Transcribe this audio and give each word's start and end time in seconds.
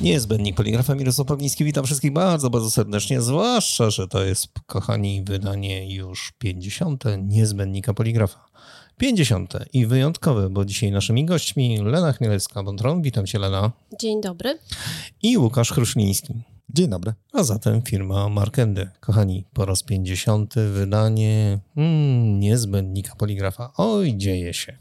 Niezbędnik 0.00 0.56
Poligrafa 0.56 0.94
Mirosław 0.94 1.26
Pawliński, 1.26 1.64
witam 1.64 1.84
wszystkich 1.84 2.12
bardzo, 2.12 2.50
bardzo 2.50 2.70
serdecznie, 2.70 3.20
zwłaszcza, 3.20 3.90
że 3.90 4.08
to 4.08 4.24
jest, 4.24 4.46
kochani, 4.66 5.22
wydanie 5.24 5.94
już 5.94 6.32
50. 6.38 7.04
Niezbędnika 7.18 7.94
Poligrafa. 7.94 8.46
50. 8.96 9.54
i 9.72 9.86
wyjątkowe, 9.86 10.50
bo 10.50 10.64
dzisiaj 10.64 10.90
naszymi 10.90 11.24
gośćmi 11.24 11.78
Lena 11.78 12.12
Chmielewska-Bontron, 12.12 13.02
witam 13.02 13.26
cię 13.26 13.38
Lena. 13.38 13.72
Dzień 14.00 14.20
dobry. 14.20 14.58
I 15.22 15.38
Łukasz 15.38 15.72
Chruszliński. 15.72 16.34
Dzień 16.74 16.88
dobry. 16.88 17.14
A 17.32 17.42
zatem 17.42 17.82
firma 17.82 18.28
Markendy. 18.28 18.88
Kochani, 19.00 19.44
po 19.52 19.64
raz 19.64 19.82
50. 19.82 20.54
wydanie 20.54 21.58
mm, 21.76 22.40
Niezbędnika 22.40 23.14
Poligrafa. 23.16 23.72
Oj, 23.76 24.16
dzieje 24.16 24.54
się. 24.54 24.78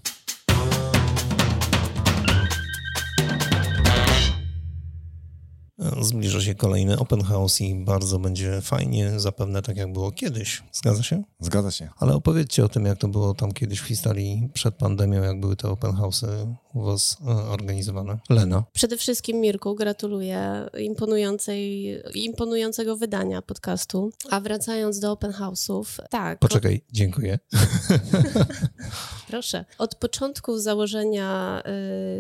Zbliża 6.02 6.42
się 6.42 6.56
kolejny 6.56 7.00
open 7.00 7.22
house 7.22 7.62
i 7.62 7.76
bardzo 7.76 8.20
będzie 8.20 8.62
fajnie, 8.62 9.20
zapewne 9.20 9.62
tak 9.62 9.78
jak 9.78 9.94
było 9.94 10.12
kiedyś. 10.12 10.64
Zgadza 10.72 11.04
się? 11.04 11.24
Zgadza 11.40 11.72
się. 11.72 11.90
Ale 11.98 12.14
opowiedzcie 12.14 12.66
o 12.66 12.70
tym, 12.70 12.86
jak 12.86 12.98
to 12.98 13.08
było 13.08 13.34
tam 13.34 13.52
kiedyś 13.52 13.80
w 13.80 13.86
historii 13.86 14.50
przed 14.54 14.76
pandemią, 14.76 15.24
jak 15.24 15.40
były 15.40 15.56
te 15.56 15.70
open 15.70 15.92
house'y 15.92 16.56
u 16.74 16.82
was 16.82 17.18
e, 17.28 17.32
organizowane. 17.32 18.18
Lena. 18.30 18.64
Przede 18.74 18.98
wszystkim 18.98 19.42
Mirku 19.42 19.76
gratuluję 19.76 20.70
imponującej, 20.80 21.88
imponującego 22.14 22.98
wydania 22.98 23.42
podcastu. 23.42 24.12
A 24.30 24.40
wracając 24.40 25.00
do 25.00 25.12
open 25.12 25.32
house'ów, 25.32 25.86
tak. 26.10 26.40
Poczekaj, 26.40 26.82
dziękuję. 26.92 27.40
Proszę. 29.30 29.66
Od 29.78 29.96
początku 29.96 30.60
założenia, 30.60 31.62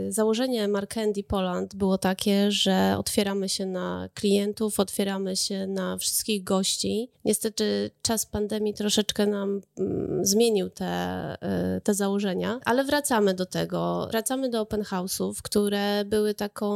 y, 0.07 0.11
założenie 0.11 0.67
Markendi 0.67 1.23
Poland 1.23 1.75
było 1.75 1.97
takie, 1.97 2.51
że 2.51 2.95
otwieramy 2.97 3.49
się 3.49 3.58
na 3.65 4.09
klientów, 4.13 4.79
otwieramy 4.79 5.35
się 5.35 5.67
na 5.67 5.97
wszystkich 5.97 6.43
gości. 6.43 7.09
Niestety 7.25 7.91
czas 8.01 8.25
pandemii 8.25 8.73
troszeczkę 8.73 9.27
nam 9.27 9.61
mm, 9.77 10.25
zmienił 10.25 10.69
te, 10.69 11.35
y, 11.77 11.81
te 11.81 11.93
założenia, 11.93 12.59
ale 12.65 12.83
wracamy 12.83 13.33
do 13.33 13.45
tego. 13.45 14.07
Wracamy 14.11 14.49
do 14.49 14.61
open 14.61 14.81
house'ów, 14.81 15.33
które 15.43 16.05
były 16.05 16.33
taką 16.33 16.69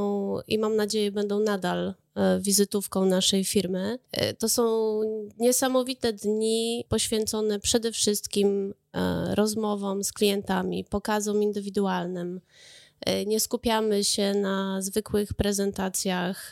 i 0.48 0.58
mam 0.58 0.76
nadzieję 0.76 1.12
będą 1.12 1.40
nadal 1.40 1.94
e, 2.16 2.40
wizytówką 2.40 3.06
naszej 3.06 3.46
firmy. 3.46 4.00
E, 4.12 4.34
to 4.34 4.50
są 4.50 5.02
niesamowite 5.40 6.14
dni 6.14 6.86
poświęcone 6.90 7.60
przede 7.60 7.92
wszystkim 7.92 8.74
rozmowom 9.34 10.04
z 10.04 10.14
klientami, 10.14 10.86
pokazom 10.86 11.44
indywidualnym. 11.44 12.42
Nie 13.26 13.40
skupiamy 13.40 14.04
się 14.04 14.34
na 14.34 14.82
zwykłych 14.82 15.34
prezentacjach 15.34 16.52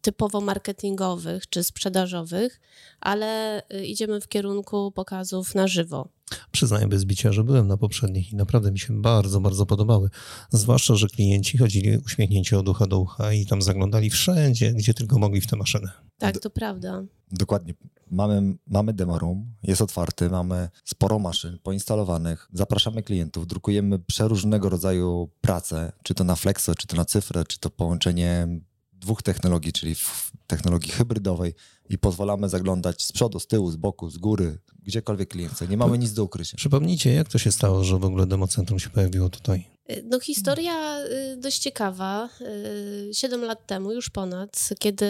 typowo 0.00 0.40
marketingowych 0.40 1.48
czy 1.48 1.64
sprzedażowych, 1.64 2.60
ale 3.00 3.62
idziemy 3.84 4.20
w 4.20 4.28
kierunku 4.28 4.92
pokazów 4.92 5.54
na 5.54 5.66
żywo. 5.66 6.08
Przyznaję 6.52 6.86
bez 6.86 7.04
bicia, 7.04 7.32
że 7.32 7.44
byłem 7.44 7.68
na 7.68 7.76
poprzednich 7.76 8.32
i 8.32 8.36
naprawdę 8.36 8.72
mi 8.72 8.78
się 8.78 9.02
bardzo, 9.02 9.40
bardzo 9.40 9.66
podobały. 9.66 10.10
Zwłaszcza, 10.50 10.94
że 10.94 11.06
klienci 11.08 11.58
chodzili 11.58 11.98
uśmiechnięci 11.98 12.56
od 12.56 12.68
ucha 12.68 12.86
do 12.86 12.98
ucha 12.98 13.32
i 13.32 13.46
tam 13.46 13.62
zaglądali 13.62 14.10
wszędzie, 14.10 14.72
gdzie 14.72 14.94
tylko 14.94 15.18
mogli 15.18 15.40
w 15.40 15.46
te 15.46 15.56
maszyny. 15.56 15.88
Tak, 16.18 16.38
to 16.38 16.50
prawda. 16.50 17.04
Dokładnie. 17.32 17.74
Mamy, 18.10 18.56
mamy 18.66 18.92
demo 18.92 19.18
room, 19.18 19.54
jest 19.62 19.82
otwarty, 19.82 20.30
mamy 20.30 20.68
sporo 20.84 21.18
maszyn 21.18 21.58
poinstalowanych, 21.58 22.48
zapraszamy 22.52 23.02
klientów, 23.02 23.46
drukujemy 23.46 23.98
przeróżnego 23.98 24.68
rodzaju 24.68 25.28
prace, 25.40 25.92
czy 26.02 26.14
to 26.14 26.24
na 26.24 26.36
Flexo, 26.36 26.74
czy 26.74 26.86
to 26.86 26.96
na 26.96 27.04
cyfrę, 27.04 27.44
czy 27.44 27.58
to 27.58 27.70
połączenie 27.70 28.48
dwóch 28.98 29.22
technologii, 29.22 29.72
czyli 29.72 29.94
technologii 30.46 30.92
hybrydowej 30.92 31.54
i 31.88 31.98
pozwalamy 31.98 32.48
zaglądać 32.48 33.02
z 33.02 33.12
przodu, 33.12 33.40
z 33.40 33.46
tyłu, 33.46 33.70
z 33.70 33.76
boku, 33.76 34.10
z 34.10 34.18
góry, 34.18 34.58
gdziekolwiek 34.82 35.28
klient 35.28 35.52
chce. 35.52 35.68
Nie 35.68 35.76
mamy 35.76 35.98
nic 35.98 36.12
do 36.12 36.24
ukrycia. 36.24 36.56
Przypomnijcie, 36.56 37.14
jak 37.14 37.28
to 37.28 37.38
się 37.38 37.52
stało, 37.52 37.84
że 37.84 37.98
w 37.98 38.04
ogóle 38.04 38.26
democentrum 38.26 38.78
się 38.78 38.90
pojawiło 38.90 39.28
tutaj? 39.28 39.64
No 40.04 40.20
historia 40.20 41.00
y, 41.00 41.36
dość 41.36 41.58
ciekawa. 41.58 42.28
Y, 43.10 43.14
siedem 43.14 43.42
lat 43.42 43.66
temu, 43.66 43.92
już 43.92 44.10
ponad, 44.10 44.68
kiedy 44.78 45.06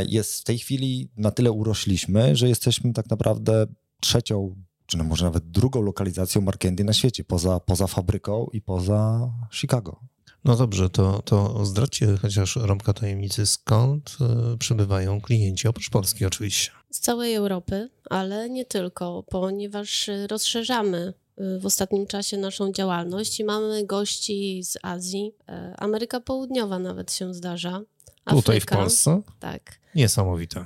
Jest 0.07 0.41
w 0.41 0.43
tej 0.43 0.59
chwili 0.59 1.09
na 1.17 1.31
tyle 1.31 1.51
urośliśmy, 1.51 2.35
że 2.35 2.49
jesteśmy 2.49 2.93
tak 2.93 3.09
naprawdę 3.09 3.65
trzecią, 3.99 4.55
czy 4.85 4.97
no 4.97 5.03
może 5.03 5.25
nawet 5.25 5.51
drugą 5.51 5.81
lokalizacją 5.81 6.41
Markendy 6.41 6.83
na 6.83 6.93
świecie, 6.93 7.23
poza, 7.23 7.59
poza 7.59 7.87
fabryką 7.87 8.47
i 8.53 8.61
poza 8.61 9.31
Chicago. 9.51 9.99
No 10.45 10.55
dobrze, 10.55 10.89
to, 10.89 11.21
to 11.25 11.65
zdradźcie 11.65 12.17
chociaż 12.21 12.55
rąbka 12.55 12.93
tajemnicy, 12.93 13.45
skąd 13.45 14.17
y, 14.53 14.57
przybywają 14.57 15.21
klienci, 15.21 15.67
oprócz 15.67 15.89
Polski 15.89 16.25
oczywiście. 16.25 16.71
Z 16.91 16.99
całej 16.99 17.35
Europy, 17.35 17.89
ale 18.09 18.49
nie 18.49 18.65
tylko, 18.65 19.23
ponieważ 19.23 20.09
rozszerzamy 20.29 21.13
e, 21.37 21.59
w 21.59 21.65
ostatnim 21.65 22.07
czasie 22.07 22.37
naszą 22.37 22.71
działalność 22.71 23.39
i 23.39 23.43
mamy 23.43 23.85
gości 23.85 24.63
z 24.63 24.77
Azji, 24.81 25.35
e, 25.47 25.75
Ameryka 25.77 26.19
Południowa 26.19 26.79
nawet 26.79 27.13
się 27.13 27.33
zdarza. 27.33 27.81
Afryka, 28.25 28.41
Tutaj 28.41 28.61
w 28.61 28.65
Polsce? 28.65 29.21
Tak. 29.39 29.79
Niesamowite. 29.95 30.65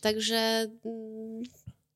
Także 0.00 0.66
mm, 0.84 1.42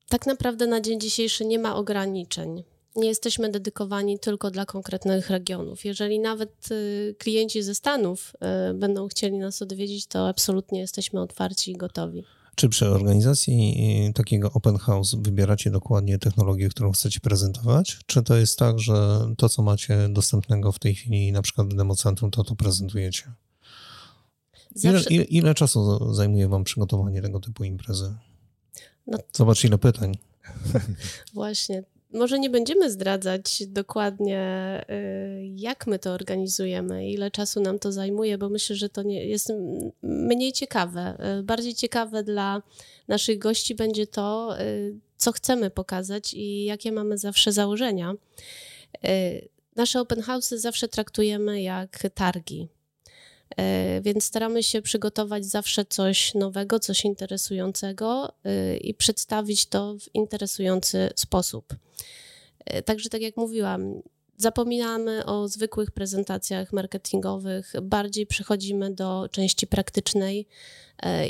tak 0.09 0.25
naprawdę 0.25 0.67
na 0.67 0.81
dzień 0.81 0.99
dzisiejszy 0.99 1.45
nie 1.45 1.59
ma 1.59 1.75
ograniczeń 1.75 2.63
nie 2.97 3.07
jesteśmy 3.07 3.51
dedykowani 3.51 4.19
tylko 4.19 4.51
dla 4.51 4.65
konkretnych 4.65 5.29
regionów. 5.29 5.85
Jeżeli 5.85 6.19
nawet 6.19 6.71
y, 6.71 7.15
klienci 7.17 7.63
ze 7.63 7.75
Stanów 7.75 8.33
y, 8.71 8.73
będą 8.73 9.07
chcieli 9.07 9.37
nas 9.37 9.61
odwiedzić, 9.61 10.07
to 10.07 10.27
absolutnie 10.27 10.79
jesteśmy 10.79 11.21
otwarci 11.21 11.71
i 11.71 11.75
gotowi. 11.75 12.23
Czy 12.55 12.69
przy 12.69 12.89
organizacji 12.89 13.75
y, 14.09 14.13
takiego 14.13 14.51
open 14.53 14.77
house 14.77 15.15
wybieracie 15.15 15.71
dokładnie 15.71 16.19
technologię, 16.19 16.69
którą 16.69 16.91
chcecie 16.91 17.19
prezentować? 17.19 17.99
Czy 18.05 18.23
to 18.23 18.37
jest 18.37 18.59
tak, 18.59 18.79
że 18.79 19.19
to, 19.37 19.49
co 19.49 19.61
macie 19.61 20.09
dostępnego 20.09 20.71
w 20.71 20.79
tej 20.79 20.95
chwili, 20.95 21.31
na 21.31 21.41
przykład 21.41 21.67
w 21.67 21.75
democentrum, 21.75 22.31
to 22.31 22.43
to 22.43 22.55
prezentujecie? 22.55 23.23
Ile, 24.83 25.01
ile, 25.09 25.23
ile 25.23 25.53
czasu 25.53 26.13
zajmuje 26.13 26.47
Wam 26.47 26.63
przygotowanie 26.63 27.21
tego 27.21 27.39
typu 27.39 27.63
imprezy? 27.63 28.13
No... 29.07 29.17
Zobacz, 29.33 29.63
ile 29.63 29.77
pytań. 29.77 30.17
Właśnie, 31.33 31.83
może 32.17 32.39
nie 32.39 32.49
będziemy 32.49 32.91
zdradzać 32.91 33.63
dokładnie, 33.67 34.41
y, 34.89 35.51
jak 35.55 35.87
my 35.87 35.99
to 35.99 36.11
organizujemy, 36.11 37.09
ile 37.09 37.31
czasu 37.31 37.61
nam 37.61 37.79
to 37.79 37.91
zajmuje, 37.91 38.37
bo 38.37 38.49
myślę, 38.49 38.75
że 38.75 38.89
to 38.89 39.03
nie, 39.03 39.25
jest 39.25 39.53
mniej 40.03 40.53
ciekawe. 40.53 41.17
Y, 41.39 41.43
bardziej 41.43 41.73
ciekawe 41.73 42.23
dla 42.23 42.61
naszych 43.07 43.39
gości 43.39 43.75
będzie 43.75 44.07
to, 44.07 44.55
y, 44.61 44.95
co 45.17 45.31
chcemy 45.31 45.69
pokazać 45.69 46.33
i 46.33 46.63
jakie 46.65 46.91
mamy 46.91 47.17
zawsze 47.17 47.51
założenia. 47.51 48.13
Nasze 49.75 50.01
open 50.01 50.21
house 50.21 50.49
zawsze 50.49 50.87
traktujemy 50.87 51.61
jak 51.61 52.03
targi. 52.13 52.67
E, 53.55 54.01
więc 54.01 54.23
staramy 54.23 54.63
się 54.63 54.81
przygotować 54.81 55.45
zawsze 55.45 55.85
coś 55.85 56.33
nowego, 56.33 56.79
coś 56.79 57.05
interesującego 57.05 58.33
e, 58.43 58.77
i 58.77 58.93
przedstawić 58.93 59.65
to 59.65 59.95
w 59.99 60.15
interesujący 60.15 61.09
sposób. 61.15 61.75
E, 62.65 62.81
także, 62.81 63.09
tak 63.09 63.21
jak 63.21 63.37
mówiłam, 63.37 64.01
zapominamy 64.37 65.25
o 65.25 65.47
zwykłych 65.47 65.91
prezentacjach 65.91 66.73
marketingowych, 66.73 67.73
bardziej 67.81 68.27
przechodzimy 68.27 68.93
do 68.93 69.29
części 69.31 69.67
praktycznej 69.67 70.47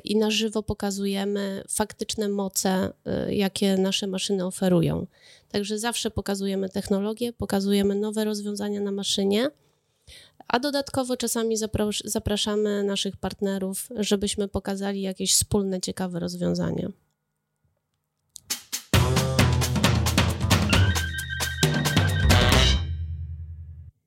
i 0.04 0.16
na 0.16 0.32
żywo 0.32 0.64
pokazujemy 0.64 1.64
faktyczne 1.70 2.30
moce, 2.30 2.94
jakie 3.30 3.78
nasze 3.78 4.08
maszyny 4.08 4.46
oferują. 4.46 5.08
Także 5.52 5.80
zawsze 5.80 6.12
pokazujemy 6.12 6.70
technologię, 6.70 7.34
pokazujemy 7.34 7.96
nowe 7.96 8.26
rozwiązania 8.26 8.82
na 8.82 8.92
maszynie, 8.92 9.50
a 10.48 10.60
dodatkowo 10.60 11.18
czasami 11.18 11.56
zapraszamy 12.06 12.84
naszych 12.84 13.18
partnerów, 13.18 13.90
żebyśmy 13.96 14.48
pokazali 14.48 15.02
jakieś 15.02 15.34
wspólne, 15.34 15.82
ciekawe 15.82 16.20
rozwiązania. 16.20 16.90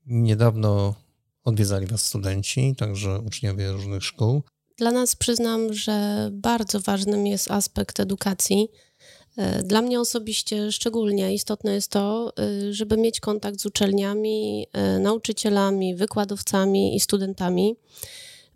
Niedawno 0.06 0.94
odwiedzali 1.44 1.86
Was 1.86 2.06
studenci, 2.06 2.74
także 2.78 3.20
uczniowie 3.20 3.72
różnych 3.72 4.04
szkół. 4.04 4.42
Dla 4.78 4.90
nas 4.90 5.16
przyznam, 5.16 5.72
że 5.72 6.28
bardzo 6.32 6.80
ważnym 6.80 7.26
jest 7.26 7.50
aspekt 7.50 8.00
edukacji. 8.00 8.68
E, 9.36 9.62
dla 9.62 9.82
mnie 9.82 10.00
osobiście 10.00 10.72
szczególnie 10.72 11.34
istotne 11.34 11.74
jest 11.74 11.90
to, 11.90 12.32
e, 12.38 12.72
żeby 12.72 12.96
mieć 12.96 13.20
kontakt 13.20 13.60
z 13.60 13.66
uczelniami, 13.66 14.66
e, 14.72 14.98
nauczycielami, 14.98 15.94
wykładowcami 15.94 16.96
i 16.96 17.00
studentami. 17.00 17.76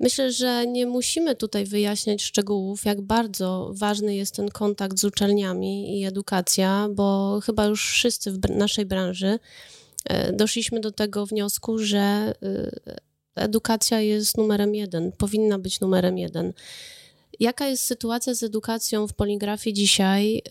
Myślę, 0.01 0.33
że 0.33 0.67
nie 0.67 0.87
musimy 0.87 1.37
tutaj 1.37 1.65
wyjaśniać 1.65 2.23
szczegółów, 2.23 2.85
jak 2.85 3.01
bardzo 3.01 3.71
ważny 3.75 4.17
jest 4.17 4.37
ten 4.37 4.49
kontakt 4.49 4.99
z 4.99 5.05
uczelniami 5.05 6.01
i 6.01 6.05
edukacja, 6.05 6.89
bo 6.91 7.41
chyba 7.41 7.65
już 7.67 7.91
wszyscy 7.91 8.33
w 8.33 8.51
naszej 8.51 8.87
branży 8.87 9.39
doszliśmy 10.33 10.81
do 10.81 10.93
tego 10.93 11.27
wniosku, 11.27 11.79
że 11.79 12.35
edukacja 13.35 14.01
jest 14.01 14.37
numerem 14.37 14.75
jeden, 14.75 15.13
powinna 15.13 15.59
być 15.59 15.81
numerem 15.81 16.19
jeden. 16.19 16.53
Jaka 17.41 17.69
jest 17.69 17.85
sytuacja 17.85 18.35
z 18.35 18.43
edukacją 18.43 19.07
w 19.07 19.15
poligrafii 19.15 19.75
dzisiaj? 19.75 20.43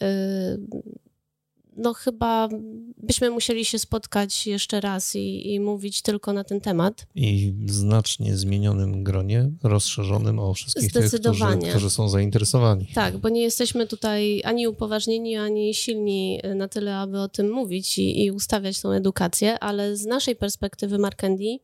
No 1.77 1.93
chyba 1.93 2.49
byśmy 2.97 3.29
musieli 3.29 3.65
się 3.65 3.79
spotkać 3.79 4.47
jeszcze 4.47 4.81
raz 4.81 5.15
i, 5.15 5.53
i, 5.53 5.59
mówić 5.59 6.01
tylko 6.01 6.33
na 6.33 6.43
ten 6.43 6.61
temat. 6.61 7.05
I 7.15 7.53
w 7.57 7.71
znacznie 7.71 8.37
zmienionym 8.37 9.03
gronie, 9.03 9.51
rozszerzonym 9.63 10.39
o 10.39 10.53
wszystkich 10.53 10.91
tych, 10.91 11.07
którzy, 11.07 11.45
którzy, 11.69 11.89
są 11.89 12.09
zainteresowani. 12.09 12.87
Tak, 12.95 13.17
bo 13.17 13.29
nie 13.29 13.41
jesteśmy 13.41 13.87
tutaj 13.87 14.41
ani 14.45 14.67
upoważnieni, 14.67 15.35
ani 15.35 15.73
silni 15.73 16.39
na 16.55 16.67
tyle, 16.67 16.97
aby 16.97 17.19
o 17.19 17.27
tym 17.27 17.51
mówić 17.51 17.97
i, 17.97 18.23
i 18.23 18.31
ustawiać 18.31 18.81
tą 18.81 18.91
edukację, 18.91 19.59
ale 19.59 19.97
z 19.97 20.05
naszej 20.05 20.35
perspektywy 20.35 20.97
Markendi 20.97 21.59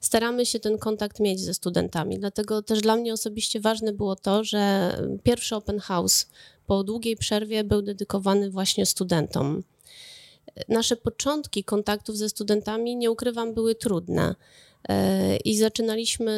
staramy 0.00 0.46
się 0.46 0.60
ten 0.60 0.78
kontakt 0.78 1.20
mieć 1.20 1.40
ze 1.40 1.54
studentami. 1.54 2.18
Dlatego 2.18 2.62
też 2.62 2.80
dla 2.80 2.96
mnie 2.96 3.12
osobiście 3.12 3.60
ważne 3.60 3.92
było 3.92 4.16
to, 4.16 4.44
że 4.44 4.92
pierwszy 5.22 5.56
open 5.56 5.78
house 5.78 6.26
po 6.66 6.84
długiej 6.84 7.16
przerwie 7.16 7.64
był 7.64 7.82
dedykowany 7.82 8.50
właśnie 8.50 8.86
studentom. 8.86 9.62
Nasze 10.68 10.96
początki 10.96 11.64
kontaktów 11.64 12.18
ze 12.18 12.28
studentami, 12.28 12.96
nie 12.96 13.10
ukrywam, 13.10 13.54
były 13.54 13.74
trudne. 13.74 14.34
E, 14.88 15.36
I 15.36 15.58
zaczynaliśmy 15.58 16.32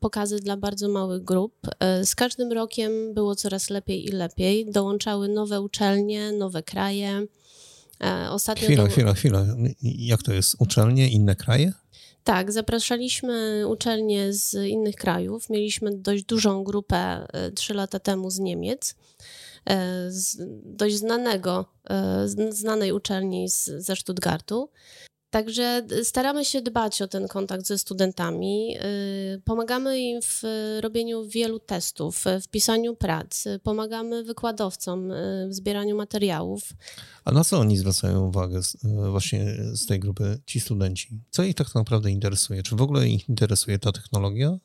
pokazy 0.00 0.36
dla 0.36 0.56
bardzo 0.56 0.88
małych 0.88 1.24
grup. 1.24 1.54
E, 1.80 2.04
z 2.04 2.14
każdym 2.14 2.52
rokiem 2.52 3.14
było 3.14 3.36
coraz 3.36 3.70
lepiej 3.70 4.04
i 4.04 4.08
lepiej. 4.08 4.70
Dołączały 4.70 5.28
nowe 5.28 5.60
uczelnie, 5.60 6.32
nowe 6.32 6.62
kraje. 6.62 7.26
E, 8.04 8.30
ostatnio 8.30 8.66
chwila, 8.66 8.84
do... 8.84 8.90
chwila, 8.90 9.14
chwila. 9.14 9.46
Jak 9.82 10.22
to 10.22 10.32
jest? 10.32 10.56
Uczelnie, 10.58 11.08
inne 11.08 11.36
kraje? 11.36 11.72
Tak, 12.24 12.52
zapraszaliśmy 12.52 13.64
uczelnie 13.68 14.32
z 14.32 14.54
innych 14.54 14.96
krajów. 14.96 15.50
Mieliśmy 15.50 15.96
dość 15.96 16.24
dużą 16.24 16.64
grupę 16.64 17.26
trzy 17.54 17.74
lata 17.74 17.98
temu 17.98 18.30
z 18.30 18.38
Niemiec. 18.38 18.94
E, 19.68 20.10
dość 20.64 20.96
znanego, 20.96 21.66
e, 21.90 22.28
znanej 22.50 22.92
uczelni 22.92 23.48
z, 23.48 23.64
ze 23.64 23.96
Stuttgartu. 23.96 24.70
Także 25.30 25.86
staramy 26.02 26.44
się 26.44 26.62
dbać 26.62 27.02
o 27.02 27.08
ten 27.08 27.28
kontakt 27.28 27.66
ze 27.66 27.78
studentami. 27.78 28.76
E, 28.78 28.82
pomagamy 29.44 30.00
im 30.00 30.22
w 30.22 30.42
robieniu 30.80 31.28
wielu 31.28 31.58
testów, 31.58 32.24
w 32.42 32.48
pisaniu 32.48 32.96
prac, 32.96 33.44
pomagamy 33.62 34.24
wykładowcom 34.24 35.12
w 35.48 35.54
zbieraniu 35.54 35.96
materiałów. 35.96 36.62
A 37.24 37.32
na 37.32 37.44
co 37.44 37.58
oni 37.58 37.78
zwracają 37.78 38.26
uwagę 38.28 38.60
właśnie 39.10 39.56
z 39.72 39.86
tej 39.86 40.00
grupy, 40.00 40.38
ci 40.46 40.60
studenci? 40.60 41.20
Co 41.30 41.42
ich 41.42 41.54
tak 41.54 41.74
naprawdę 41.74 42.10
interesuje? 42.10 42.62
Czy 42.62 42.76
w 42.76 42.82
ogóle 42.82 43.08
ich 43.08 43.28
interesuje 43.28 43.78
ta 43.78 43.92
technologia? 43.92 44.58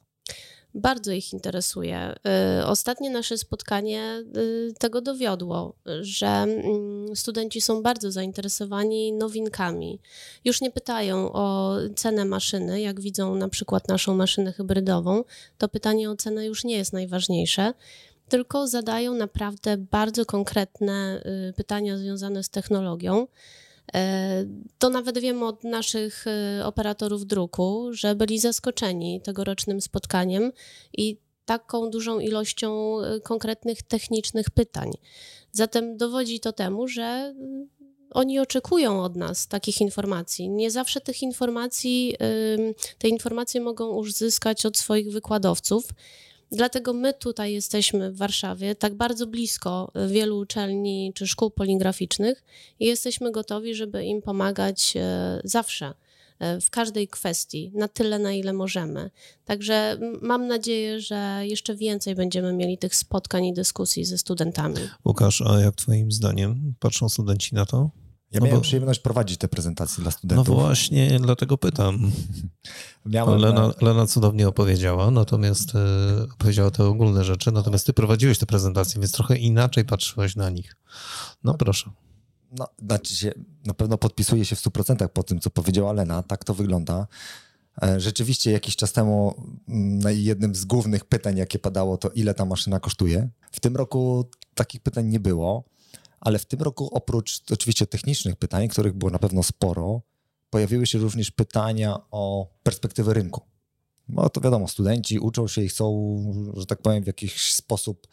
Bardzo 0.76 1.12
ich 1.12 1.34
interesuje. 1.34 2.16
Y, 2.60 2.66
ostatnie 2.66 3.10
nasze 3.10 3.38
spotkanie 3.38 4.24
y, 4.38 4.74
tego 4.80 5.02
dowiodło, 5.02 5.76
że 6.02 6.28
mm, 6.28 7.16
studenci 7.16 7.62
są 7.62 7.82
bardzo 7.82 8.12
zainteresowani 8.12 9.14
nowinkami. 9.14 10.00
Już 10.46 10.62
nie 10.62 10.72
pytają 10.72 11.32
o 11.32 11.76
cenę 11.96 12.26
maszyny, 12.26 12.82
jak 12.82 13.02
widzą 13.02 13.36
na 13.36 13.50
przykład 13.50 13.88
naszą 13.88 14.16
maszynę 14.16 14.54
hybrydową, 14.54 15.24
to 15.58 15.68
pytanie 15.68 16.10
o 16.10 16.16
cenę 16.16 16.46
już 16.46 16.64
nie 16.64 16.78
jest 16.78 16.94
najważniejsze 16.94 17.74
tylko 18.30 18.68
zadają 18.68 19.14
naprawdę 19.14 19.78
bardzo 19.78 20.26
konkretne 20.26 21.22
y, 21.50 21.54
pytania 21.54 21.98
związane 21.98 22.44
z 22.44 22.50
technologią. 22.50 23.28
E, 23.94 24.46
to 24.78 24.90
nawet 24.90 25.20
wiemy 25.20 25.46
od 25.46 25.64
naszych 25.64 26.26
e, 26.28 26.66
operatorów 26.66 27.26
druku, 27.26 27.90
że 27.92 28.16
byli 28.16 28.40
zaskoczeni 28.40 29.22
tegorocznym 29.22 29.82
spotkaniem 29.82 30.52
i 30.98 31.18
taką 31.46 31.90
dużą 31.90 32.20
ilością 32.20 33.00
e, 33.00 33.20
konkretnych 33.20 33.82
technicznych 33.82 34.50
pytań. 34.50 34.92
Zatem 35.52 35.98
dowodzi 35.98 36.40
to 36.40 36.54
temu, 36.54 36.88
że 36.88 37.04
mm, 37.04 37.70
oni 38.12 38.40
oczekują 38.40 39.04
od 39.04 39.16
nas 39.16 39.48
takich 39.48 39.82
informacji. 39.82 40.50
Nie 40.50 40.72
zawsze 40.72 41.02
tych 41.02 41.22
informacji, 41.22 42.16
te 42.98 43.08
informacje 43.08 43.62
mogą 43.62 43.90
uzyskać 43.90 44.66
od 44.66 44.78
swoich 44.78 45.12
wykładowców. 45.12 45.86
Dlatego 46.52 46.94
my 46.94 47.14
tutaj 47.14 47.54
jesteśmy 47.54 48.12
w 48.12 48.18
Warszawie, 48.18 48.76
tak 48.76 48.96
bardzo 48.96 49.28
blisko 49.28 49.92
wielu 50.08 50.38
uczelni 50.38 51.12
czy 51.16 51.28
szkół 51.28 51.52
poligraficznych 51.52 52.44
i 52.80 52.86
jesteśmy 52.86 53.32
gotowi, 53.32 53.76
żeby 53.76 54.06
im 54.06 54.22
pomagać 54.22 54.94
e, 54.96 55.42
zawsze 55.44 55.94
e, 56.40 56.62
w 56.62 56.70
każdej 56.70 57.08
kwestii, 57.08 57.72
na 57.74 57.88
tyle, 57.88 58.20
na 58.20 58.34
ile 58.34 58.54
możemy. 58.54 59.10
Także 59.46 59.98
mam 60.22 60.48
nadzieję, 60.48 61.02
że 61.02 61.42
jeszcze 61.44 61.76
więcej 61.76 62.16
będziemy 62.16 62.54
mieli 62.54 62.78
tych 62.78 62.96
spotkań 62.96 63.46
i 63.46 63.54
dyskusji 63.54 64.06
ze 64.06 64.18
studentami. 64.18 64.80
Łukasz, 65.06 65.42
a 65.42 65.60
jak 65.60 65.76
Twoim 65.76 66.12
zdaniem 66.12 66.74
patrzą 66.80 67.10
studenci 67.10 67.56
na 67.56 67.66
to? 67.66 68.05
Ja 68.36 68.40
no 68.40 68.46
miałem 68.46 68.60
bo... 68.60 68.64
przyjemność 68.64 69.00
prowadzić 69.00 69.38
te 69.38 69.48
prezentacje 69.48 70.02
dla 70.02 70.12
studentów. 70.12 70.48
No 70.48 70.54
właśnie, 70.54 71.20
dlatego 71.20 71.58
pytam. 71.58 72.12
Miałem... 73.06 73.40
Lena, 73.40 73.74
Lena 73.82 74.08
cudownie 74.08 74.48
opowiedziała, 74.48 75.12
natomiast 75.12 75.76
e, 75.76 76.24
opowiedziała 76.34 76.72
te 76.72 76.86
ogólne 76.86 77.24
rzeczy, 77.24 77.52
natomiast 77.52 77.86
ty 77.86 77.94
prowadziłeś 77.94 78.38
te 78.38 78.46
prezentacje, 78.46 79.02
więc 79.02 79.12
trochę 79.12 79.38
inaczej 79.38 79.86
patrzyłeś 79.86 80.36
na 80.36 80.50
nich. 80.50 80.76
No 81.44 81.54
proszę. 81.54 81.90
No, 82.52 82.68
znaczy 82.80 83.16
się, 83.16 83.32
na 83.66 83.74
pewno 83.74 83.98
podpisuję 83.98 84.46
się 84.46 84.56
w 84.56 84.60
100% 84.60 85.08
po 85.08 85.24
tym, 85.24 85.40
co 85.40 85.50
powiedziała 85.50 85.94
Lena. 85.94 86.24
Tak 86.24 86.44
to 86.44 86.54
wygląda. 86.54 87.08
E, 87.84 88.00
rzeczywiście 88.00 88.52
jakiś 88.52 88.76
czas 88.76 88.94
temu 88.94 89.36
mm, 89.68 90.02
jednym 90.18 90.56
z 90.56 90.66
głównych 90.66 91.06
pytań, 91.06 91.38
jakie 91.38 91.60
padało, 91.60 91.98
to 91.98 92.10
ile 92.10 92.34
ta 92.34 92.46
maszyna 92.46 92.80
kosztuje. 92.80 93.30
W 93.52 93.60
tym 93.60 93.76
roku 93.76 94.30
takich 94.56 94.82
pytań 94.82 95.08
nie 95.08 95.20
było 95.20 95.64
ale 96.26 96.40
w 96.40 96.46
tym 96.46 96.62
roku 96.62 96.90
oprócz 96.92 97.42
oczywiście 97.52 97.88
technicznych 97.88 98.36
pytań, 98.36 98.68
których 98.68 98.94
było 98.94 99.12
na 99.12 99.20
pewno 99.20 99.44
sporo, 99.44 100.02
pojawiły 100.50 100.88
się 100.88 100.98
również 101.00 101.32
pytania 101.32 102.00
o 102.12 102.48
perspektywę 102.64 103.14
rynku. 103.14 103.42
No 104.10 104.30
to 104.30 104.42
wiadomo, 104.42 104.68
studenci 104.68 105.20
uczą 105.20 105.48
się 105.48 105.62
i 105.64 105.68
chcą, 105.70 106.54
że 106.58 106.66
tak 106.66 106.82
powiem, 106.82 107.04
w 107.04 107.08
jakiś 107.08 107.54
sposób 107.54 108.08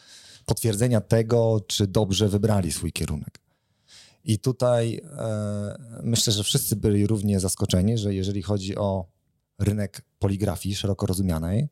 potwierdzenia 0.46 1.00
tego, 1.00 1.60
czy 1.66 1.86
dobrze 1.86 2.28
wybrali 2.28 2.72
swój 2.72 2.92
kierunek. 2.92 3.40
I 4.24 4.38
tutaj 4.38 5.00
e, 5.18 6.00
myślę, 6.02 6.32
że 6.32 6.44
wszyscy 6.44 6.76
byli 6.76 7.06
równie 7.06 7.40
zaskoczeni, 7.40 7.98
że 7.98 8.14
jeżeli 8.14 8.42
chodzi 8.42 8.76
o 8.76 9.06
rynek 9.58 10.02
poligrafii 10.18 10.74
szeroko 10.74 11.06
rozumianej, 11.06 11.68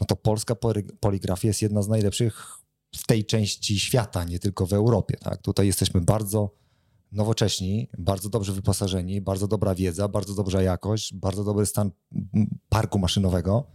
no 0.00 0.06
to 0.06 0.16
polska 0.16 0.54
poligrafia 1.00 1.48
jest 1.48 1.62
jedna 1.62 1.82
z 1.82 1.88
najlepszych 1.88 2.58
w 2.96 3.06
tej 3.06 3.24
części 3.24 3.78
świata, 3.78 4.24
nie 4.24 4.38
tylko 4.38 4.66
w 4.66 4.72
Europie. 4.72 5.16
Tak? 5.16 5.42
Tutaj 5.42 5.66
jesteśmy 5.66 6.00
bardzo 6.00 6.54
nowocześni, 7.12 7.88
bardzo 7.98 8.28
dobrze 8.28 8.52
wyposażeni, 8.52 9.20
bardzo 9.20 9.48
dobra 9.48 9.74
wiedza, 9.74 10.08
bardzo 10.08 10.34
dobra 10.34 10.62
jakość, 10.62 11.14
bardzo 11.14 11.44
dobry 11.44 11.66
stan 11.66 11.90
parku 12.68 12.98
maszynowego 12.98 13.66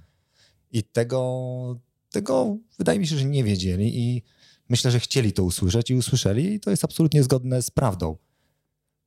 i 0.72 0.84
tego, 0.84 1.80
tego 2.10 2.58
wydaje 2.78 3.00
mi 3.00 3.08
się, 3.08 3.18
że 3.18 3.26
nie 3.26 3.44
wiedzieli 3.44 4.00
i 4.00 4.24
myślę, 4.70 4.92
że 4.92 5.00
chcieli 5.00 5.34
to 5.34 5.44
usłyszeć 5.44 5.90
i 5.90 5.96
usłyszeli 5.96 6.54
i 6.54 6.60
to 6.60 6.70
jest 6.70 6.84
absolutnie 6.84 7.24
zgodne 7.24 7.62
z 7.62 7.72
prawdą. 7.72 8.18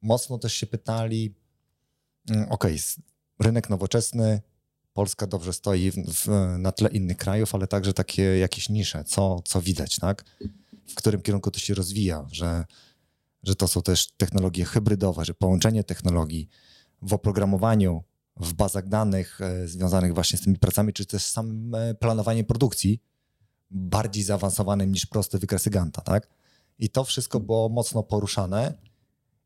Mocno 0.03 0.39
też 0.39 0.55
się 0.55 0.67
pytali, 0.67 1.35
mm, 2.31 2.47
okay, 2.51 2.77
rynek 3.41 3.71
nowoczesny, 3.71 4.41
Polska 4.97 5.27
dobrze 5.27 5.53
stoi 5.53 5.91
w, 5.91 5.95
w, 5.95 6.29
na 6.59 6.73
tle 6.73 6.89
innych 6.89 7.17
krajów, 7.17 7.55
ale 7.55 7.67
także 7.67 7.93
takie 7.93 8.23
jakieś 8.23 8.69
nisze, 8.69 9.05
co, 9.05 9.43
co 9.45 9.63
widać, 9.63 9.97
tak? 9.99 10.25
W 10.87 10.95
którym 10.95 11.23
kierunku 11.23 11.51
to 11.51 11.59
się 11.59 11.75
rozwija, 11.75 12.27
że, 12.33 12.65
że 13.43 13.55
to 13.55 13.69
są 13.69 13.83
też 13.83 14.13
technologie 14.17 14.65
hybrydowe, 14.65 15.25
że 15.25 15.35
połączenie 15.35 15.85
technologii 15.85 16.49
w 17.03 17.13
oprogramowaniu, 17.13 18.05
w 18.37 18.53
bazach 18.53 18.89
danych 18.89 19.41
e, 19.41 19.69
związanych 19.69 20.15
właśnie 20.15 20.39
z 20.39 20.43
tymi 20.43 20.59
pracami, 20.59 20.93
czy 20.93 21.07
też 21.07 21.23
samym 21.23 21.75
e, 21.75 21.95
planowaniem 21.95 22.45
produkcji 22.45 23.01
bardziej 23.71 24.23
zaawansowanym 24.23 24.93
niż 24.93 25.07
proste 25.07 25.39
wykresy 25.39 25.71
Ganta, 25.71 26.03
tak? 26.03 26.29
I 26.79 26.91
to 26.91 27.05
wszystko 27.05 27.41
było 27.41 27.69
mocno 27.69 28.03
poruszane 28.03 28.75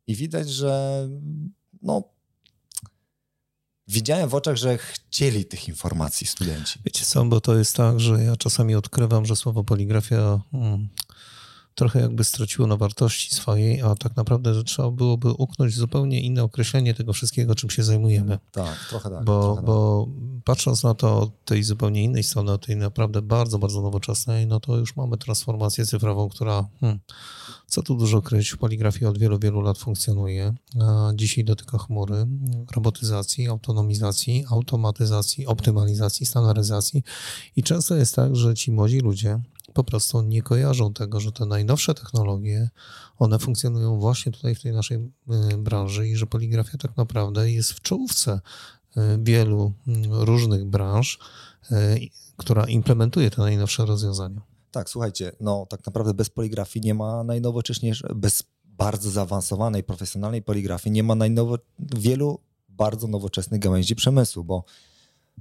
i 0.07 0.14
widać, 0.14 0.49
że 0.50 1.09
no, 1.83 2.02
widziałem 3.91 4.29
w 4.29 4.35
oczach, 4.35 4.57
że 4.57 4.79
chcieli 4.79 5.45
tych 5.45 5.69
informacji 5.69 6.27
studenci. 6.27 6.79
Wiecie 6.85 7.05
co, 7.05 7.25
bo 7.25 7.41
to 7.41 7.57
jest 7.57 7.77
tak, 7.77 8.01
że 8.01 8.25
ja 8.25 8.37
czasami 8.37 8.75
odkrywam, 8.75 9.27
że 9.27 9.37
słowo 9.37 9.65
poligrafia 9.65 10.41
hmm, 10.53 10.89
trochę 11.81 12.01
jakby 12.01 12.25
straciło 12.25 12.67
na 12.67 12.77
wartości 12.77 13.35
swojej, 13.35 13.83
a 13.83 13.95
tak 13.95 14.17
naprawdę 14.17 14.65
trzeba 14.65 14.91
byłoby 14.91 15.31
uknąć 15.33 15.75
zupełnie 15.75 16.21
inne 16.21 16.43
określenie 16.43 16.95
tego 16.95 17.13
wszystkiego, 17.13 17.55
czym 17.55 17.71
się 17.71 17.83
zajmujemy. 17.85 18.39
Tak, 18.53 18.87
trochę 18.89 19.11
tak. 19.11 19.25
Bo, 19.25 19.43
trochę 19.43 19.57
tak. 19.57 19.65
bo 19.65 20.09
patrząc 20.45 20.83
na 20.83 20.95
to 20.95 21.21
od 21.21 21.45
tej 21.45 21.63
zupełnie 21.63 22.05
innej 22.05 22.23
strony, 22.23 22.53
od 22.53 22.67
tej 22.67 22.77
naprawdę 22.77 23.23
bardzo, 23.23 23.59
bardzo 23.59 23.83
nowoczesnej, 23.83 24.47
no 24.47 24.61
to 24.61 24.77
już 24.77 24.97
mamy 24.97 25.17
transformację 25.17 25.87
cyfrową, 25.87 26.29
która, 26.29 26.69
hmm, 26.81 27.01
co 27.67 27.83
tu 27.83 27.95
dużo 27.95 28.23
kryć, 28.23 28.51
w 28.51 28.59
poligrafii 28.59 29.07
od 29.07 29.19
wielu, 29.19 29.39
wielu 29.39 29.61
lat 29.61 29.79
funkcjonuje. 29.79 30.55
A 30.81 31.11
dzisiaj 31.15 31.45
dotyka 31.45 31.79
chmury, 31.79 32.27
robotyzacji, 32.75 33.49
autonomizacji, 33.49 34.45
automatyzacji, 34.51 35.47
optymalizacji, 35.47 36.27
standaryzacji 36.27 37.03
i 37.57 37.63
często 37.63 37.97
jest 37.97 38.17
tak, 38.17 38.37
że 38.37 38.55
ci 38.55 38.73
młodzi 38.73 38.99
ludzie 38.99 39.41
po 39.75 39.85
prostu 39.85 40.23
nie 40.23 40.43
kojarzą 40.43 40.93
tego, 40.93 41.21
że 41.21 41.33
te 41.33 41.47
najnowsze 41.47 41.95
technologie, 41.95 42.71
one 43.19 43.39
funkcjonują 43.39 43.99
właśnie 43.99 44.33
tutaj 44.33 44.55
w 44.55 44.62
tej 44.62 44.73
naszej 44.73 44.97
y, 44.97 45.57
branży 45.59 46.09
i 46.09 46.17
że 46.17 46.27
poligrafia 46.27 46.79
tak 46.79 46.97
naprawdę 46.97 47.53
jest 47.53 47.73
w 47.73 47.81
czołówce 47.81 48.41
y, 48.97 49.00
wielu 49.23 49.73
mm, 49.87 50.12
różnych 50.12 50.65
branż, 50.65 51.19
y, 51.71 51.75
która 52.37 52.65
implementuje 52.65 53.31
te 53.31 53.43
najnowsze 53.43 53.87
rozwiązania. 53.87 54.41
Tak, 54.71 54.91
słuchajcie, 54.91 55.33
no 55.41 55.67
tak 55.67 55.87
naprawdę 55.87 56.15
bez 56.15 56.31
poligrafii 56.31 56.85
nie 56.85 56.95
ma 56.95 57.25
najnowocześniejszej, 57.25 58.11
bez 58.15 58.43
bardzo 58.65 59.11
zaawansowanej, 59.11 59.85
profesjonalnej 59.85 60.43
poligrafii 60.43 60.93
nie 60.93 61.03
ma 61.03 61.15
najnowo, 61.15 61.59
wielu 61.79 62.41
bardzo 62.69 63.07
nowoczesnych 63.07 63.61
gałęzi 63.61 63.97
przemysłu, 63.97 64.45
bo 64.45 64.65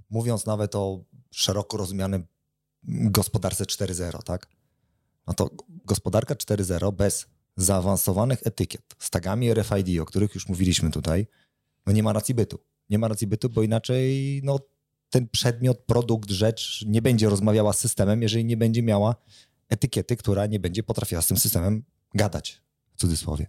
mówiąc 0.10 0.46
nawet 0.46 0.76
o 0.76 1.00
szeroko 1.32 1.78
rozumianym 1.78 2.26
gospodarce 2.84 3.64
4.0, 3.64 4.24
tak? 4.24 4.48
No 5.28 5.34
to 5.34 5.50
gospodarka 5.86 6.36
4.0 6.36 6.94
bez 6.94 7.28
zaawansowanych 7.58 8.40
etykiet 8.48 8.82
z 9.00 9.10
tagami 9.10 9.54
RFID, 9.54 10.00
o 10.02 10.06
których 10.06 10.36
już 10.36 10.48
mówiliśmy 10.48 10.92
tutaj, 10.92 11.28
no 11.86 11.94
nie 11.94 12.04
ma 12.04 12.14
racji 12.14 12.36
bytu. 12.36 12.60
Nie 12.90 13.00
ma 13.00 13.08
racji 13.08 13.28
bytu, 13.28 13.50
bo 13.50 13.64
inaczej 13.64 14.42
no, 14.44 14.60
ten 15.10 15.28
przedmiot, 15.28 15.80
produkt, 15.80 16.30
rzecz 16.30 16.84
nie 16.88 17.02
będzie 17.02 17.30
rozmawiała 17.30 17.74
z 17.74 17.80
systemem, 17.80 18.22
jeżeli 18.22 18.46
nie 18.46 18.58
będzie 18.58 18.84
miała 18.84 19.16
etykiety, 19.70 20.18
która 20.18 20.46
nie 20.46 20.60
będzie 20.60 20.84
potrafiła 20.84 21.22
z 21.22 21.28
tym 21.28 21.38
systemem 21.38 21.84
gadać, 22.14 22.62
w 22.96 23.00
cudzysłowie. 23.00 23.48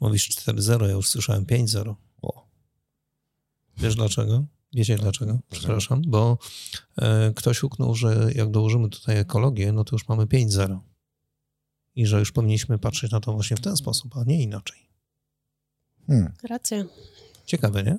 Mówisz 0.00 0.30
4.0, 0.30 0.82
ja 0.82 0.92
już 0.92 1.08
słyszałem 1.08 1.44
5.0. 1.44 1.94
O. 2.22 2.48
Wiesz 3.76 3.94
dlaczego? 3.94 4.44
Wiecie 4.72 4.96
dlaczego? 4.96 5.38
Przepraszam, 5.50 6.02
bo 6.06 6.38
e, 6.98 7.32
ktoś 7.36 7.62
uknął, 7.62 7.94
że 7.94 8.30
jak 8.34 8.50
dołożymy 8.50 8.88
tutaj 8.88 9.18
ekologię, 9.18 9.72
no 9.72 9.84
to 9.84 9.94
już 9.94 10.08
mamy 10.08 10.26
5.0. 10.26 10.78
I 11.94 12.06
że 12.06 12.18
już 12.18 12.32
powinniśmy 12.32 12.78
patrzeć 12.78 13.12
na 13.12 13.20
to 13.20 13.32
właśnie 13.32 13.56
w 13.56 13.60
ten 13.60 13.76
sposób, 13.76 14.16
a 14.16 14.24
nie 14.24 14.42
inaczej. 14.42 14.78
Hmm. 16.06 16.32
Racja. 16.42 16.84
Ciekawe, 17.46 17.82
nie? 17.82 17.98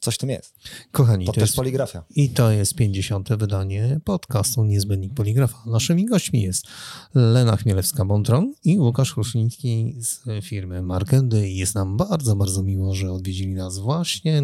Coś 0.00 0.14
w 0.14 0.18
tym 0.18 0.30
jest. 0.30 0.54
Kochani, 0.90 1.26
to, 1.26 1.32
to 1.32 1.40
też 1.40 1.48
jest 1.48 1.56
poligrafia. 1.56 2.04
I 2.10 2.28
to 2.28 2.50
jest 2.50 2.74
50. 2.74 3.28
wydanie 3.28 4.00
podcastu 4.04 4.64
Niezbędnik 4.64 5.14
Poligrafa. 5.14 5.62
Naszymi 5.66 6.06
gośćmi 6.06 6.42
jest 6.42 6.66
Lena 7.14 7.56
Chmielewska-Bontron 7.56 8.52
i 8.64 8.78
Łukasz 8.78 9.12
Chruszliński 9.12 9.94
z 9.98 10.22
firmy 10.44 10.82
Markendy. 10.82 11.48
I 11.48 11.56
jest 11.56 11.74
nam 11.74 11.96
bardzo, 11.96 12.36
bardzo 12.36 12.62
miło, 12.62 12.94
że 12.94 13.12
odwiedzili 13.12 13.54
nas 13.54 13.78
właśnie 13.78 14.42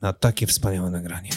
na 0.00 0.12
takie 0.12 0.46
wspaniałe 0.46 0.90
nagranie. 0.90 1.30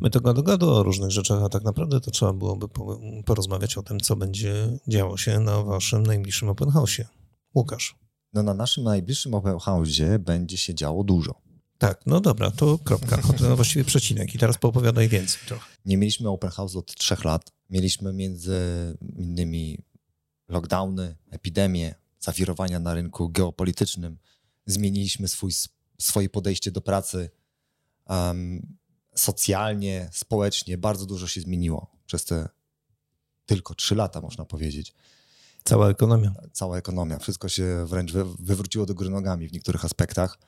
My 0.00 0.10
to 0.10 0.20
gadu 0.20 0.42
gadu 0.42 0.70
o 0.70 0.82
różnych 0.82 1.10
rzeczach, 1.10 1.42
a 1.42 1.48
tak 1.48 1.64
naprawdę 1.64 2.00
to 2.00 2.10
trzeba 2.10 2.32
byłoby 2.32 2.66
porozmawiać 3.24 3.78
o 3.78 3.82
tym, 3.82 4.00
co 4.00 4.16
będzie 4.16 4.78
działo 4.88 5.16
się 5.16 5.40
na 5.40 5.62
waszym 5.62 6.02
najbliższym 6.02 6.48
open 6.48 6.70
house. 6.70 7.00
Łukasz. 7.54 7.96
No 8.32 8.42
na 8.42 8.54
naszym 8.54 8.84
najbliższym 8.84 9.34
open 9.34 9.58
house 9.58 10.00
będzie 10.18 10.56
się 10.56 10.74
działo 10.74 11.04
dużo. 11.04 11.47
Tak, 11.78 12.00
no 12.06 12.20
dobra, 12.20 12.50
to 12.50 12.78
kropka. 12.78 13.16
To 13.38 13.56
właściwie 13.56 13.84
przecinek 13.84 14.34
i 14.34 14.38
teraz 14.38 14.58
poopowiadaj 14.58 15.08
więcej 15.08 15.40
trochę. 15.46 15.66
Nie 15.84 15.96
mieliśmy 15.96 16.28
open 16.28 16.50
house 16.50 16.76
od 16.76 16.94
trzech 16.94 17.24
lat. 17.24 17.52
Mieliśmy 17.70 18.12
między 18.12 18.58
innymi 19.16 19.78
lockdowny, 20.48 21.16
epidemie, 21.30 21.94
zawirowania 22.20 22.80
na 22.80 22.94
rynku 22.94 23.28
geopolitycznym. 23.28 24.18
Zmieniliśmy 24.66 25.28
swój, 25.28 25.52
swoje 25.98 26.28
podejście 26.28 26.70
do 26.70 26.80
pracy 26.80 27.30
um, 28.06 28.76
socjalnie, 29.14 30.08
społecznie. 30.12 30.78
Bardzo 30.78 31.06
dużo 31.06 31.26
się 31.26 31.40
zmieniło 31.40 31.90
przez 32.06 32.24
te 32.24 32.48
tylko 33.46 33.74
trzy 33.74 33.94
lata, 33.94 34.20
można 34.20 34.44
powiedzieć. 34.44 34.94
Cała 35.64 35.90
ekonomia. 35.90 36.34
Cała 36.52 36.78
ekonomia. 36.78 37.18
Wszystko 37.18 37.48
się 37.48 37.86
wręcz 37.86 38.12
wywróciło 38.38 38.86
do 38.86 38.94
góry 38.94 39.10
nogami 39.10 39.48
w 39.48 39.52
niektórych 39.52 39.84
aspektach. 39.84 40.38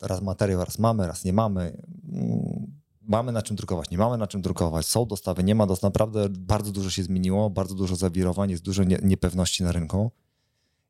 Raz 0.00 0.22
materiał, 0.22 0.64
raz 0.64 0.78
mamy, 0.78 1.06
raz 1.06 1.24
nie 1.24 1.32
mamy. 1.32 1.82
Mm, 2.12 2.72
mamy 3.02 3.32
na 3.32 3.42
czym 3.42 3.56
drukować, 3.56 3.90
nie 3.90 3.98
mamy 3.98 4.18
na 4.18 4.26
czym 4.26 4.42
drukować, 4.42 4.86
są 4.86 5.06
dostawy, 5.06 5.44
nie 5.44 5.54
ma 5.54 5.66
dostaw. 5.66 5.82
Naprawdę 5.82 6.28
bardzo 6.28 6.72
dużo 6.72 6.90
się 6.90 7.02
zmieniło, 7.02 7.50
bardzo 7.50 7.74
dużo 7.74 7.96
zawirowań, 7.96 8.50
jest 8.50 8.62
dużo 8.62 8.84
nie, 8.84 8.98
niepewności 9.02 9.62
na 9.62 9.72
rynku. 9.72 10.10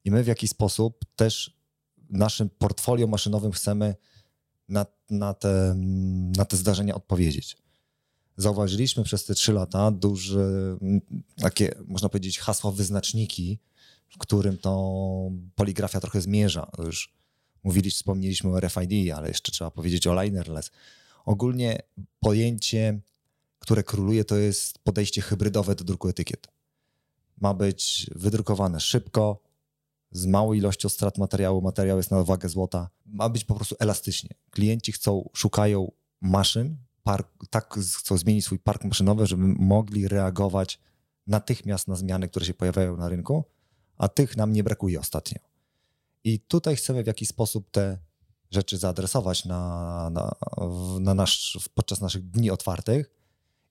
I 0.04 0.10
my 0.10 0.24
w 0.24 0.26
jakiś 0.26 0.50
sposób 0.50 1.04
też 1.16 1.56
naszym 2.10 2.50
portfolio 2.58 3.06
maszynowym 3.06 3.52
chcemy 3.52 3.94
na, 4.68 4.86
na, 5.10 5.34
te, 5.34 5.74
na 6.36 6.44
te 6.44 6.56
zdarzenia 6.56 6.94
odpowiedzieć. 6.94 7.56
Zauważyliśmy 8.36 9.04
przez 9.04 9.24
te 9.24 9.34
trzy 9.34 9.52
lata 9.52 9.90
duże, 9.90 10.76
takie, 11.36 11.74
można 11.86 12.08
powiedzieć, 12.08 12.38
hasła, 12.38 12.70
wyznaczniki, 12.70 13.58
w 14.08 14.18
którym 14.18 14.58
to 14.58 15.30
poligrafia 15.54 16.00
trochę 16.00 16.20
zmierza. 16.20 16.70
Już 16.78 17.14
mówiliśmy, 17.64 17.96
wspomnieliśmy 17.96 18.50
o 18.50 18.60
RFID, 18.60 19.12
ale 19.14 19.28
jeszcze 19.28 19.52
trzeba 19.52 19.70
powiedzieć 19.70 20.06
o 20.06 20.22
linerless 20.22 20.70
Ogólnie 21.24 21.82
pojęcie, 22.20 23.00
które 23.58 23.82
króluje, 23.82 24.24
to 24.24 24.36
jest 24.36 24.78
podejście 24.78 25.22
hybrydowe 25.22 25.74
do 25.74 25.84
druku 25.84 26.08
etykiet. 26.08 26.48
Ma 27.40 27.54
być 27.54 28.10
wydrukowane 28.14 28.80
szybko, 28.80 29.42
z 30.12 30.26
małą 30.26 30.52
ilością 30.52 30.88
strat 30.88 31.18
materiału, 31.18 31.62
materiał 31.62 31.96
jest 31.96 32.10
na 32.10 32.24
wagę 32.24 32.48
złota. 32.48 32.90
Ma 33.06 33.28
być 33.28 33.44
po 33.44 33.54
prostu 33.54 33.76
elastycznie. 33.78 34.30
Klienci 34.50 34.92
chcą, 34.92 35.30
szukają 35.32 35.92
maszyn, 36.20 36.76
park, 37.02 37.28
tak 37.50 37.74
chcą 37.74 38.16
zmienić 38.16 38.44
swój 38.44 38.58
park 38.58 38.84
maszynowy, 38.84 39.26
żeby 39.26 39.46
mogli 39.46 40.08
reagować 40.08 40.80
natychmiast 41.26 41.88
na 41.88 41.96
zmiany, 41.96 42.28
które 42.28 42.46
się 42.46 42.54
pojawiają 42.54 42.96
na 42.96 43.08
rynku, 43.08 43.44
a 43.98 44.08
tych 44.08 44.36
nam 44.36 44.52
nie 44.52 44.64
brakuje 44.64 45.00
ostatnio. 45.00 45.38
I 46.24 46.40
tutaj 46.40 46.76
chcemy 46.76 47.04
w 47.04 47.06
jakiś 47.06 47.28
sposób 47.28 47.70
te 47.70 47.98
rzeczy 48.50 48.78
zaadresować 48.78 49.44
na, 49.44 50.10
na, 50.10 50.34
na 51.00 51.14
nasz, 51.14 51.58
podczas 51.74 52.00
naszych 52.00 52.30
dni 52.30 52.50
otwartych 52.50 53.10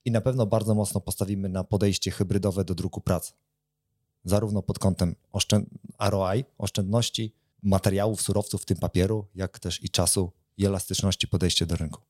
i 0.04 0.10
na 0.10 0.20
pewno 0.20 0.46
bardzo 0.46 0.74
mocno 0.74 1.00
postawimy 1.00 1.48
na 1.48 1.64
podejście 1.64 2.10
hybrydowe 2.10 2.64
do 2.64 2.74
druku 2.74 3.00
pracy. 3.00 3.32
Zarówno 4.24 4.62
pod 4.62 4.78
kątem 4.78 5.14
oszczęd 5.32 5.68
ROI, 6.00 6.44
oszczędności 6.58 7.34
materiałów, 7.62 8.22
surowców, 8.22 8.62
w 8.62 8.64
tym 8.64 8.76
papieru, 8.76 9.26
jak 9.34 9.58
też 9.58 9.84
i 9.84 9.90
czasu 9.90 10.32
i 10.56 10.66
elastyczności 10.66 11.28
podejścia 11.28 11.66
do 11.66 11.76
rynku. 11.76 12.00